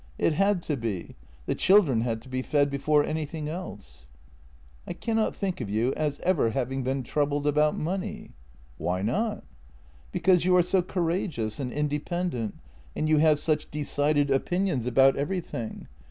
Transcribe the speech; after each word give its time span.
It 0.17 0.33
had 0.33 0.63
to 0.63 0.75
be— 0.75 1.15
the 1.45 1.53
chil 1.53 1.83
dren 1.83 2.01
had 2.01 2.23
to 2.23 2.27
be 2.27 2.41
fed 2.41 2.71
before 2.71 3.03
anything 3.03 3.47
else."" 3.47 4.07
I 4.87 4.93
cannot 4.93 5.35
think 5.35 5.61
of 5.61 5.69
you 5.69 5.93
as 5.93 6.19
ever 6.21 6.49
having 6.49 6.81
been 6.81 7.03
troubled 7.03 7.45
about 7.45 7.77
money."" 7.77 8.31
Why 8.79 9.03
not? 9.03 9.43
""Because 10.11 10.43
you 10.43 10.57
are 10.57 10.63
so 10.63 10.81
courageous 10.81 11.59
and 11.59 11.71
independent, 11.71 12.55
and 12.95 13.07
you 13.07 13.19
have 13.19 13.37
such 13.39 13.69
decided 13.69 14.31
opinions 14.31 14.87
about 14.87 15.17
everything. 15.17 15.85